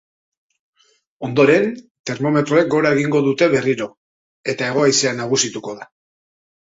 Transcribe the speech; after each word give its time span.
Ondoren, 1.27 1.67
termometroek 2.11 2.71
gora 2.75 2.93
egingo 2.97 3.21
dute 3.29 3.51
berriro 3.57 3.91
eta 4.55 4.71
hego-haizea 4.71 5.15
nagusituko 5.21 5.77
da. 5.83 5.91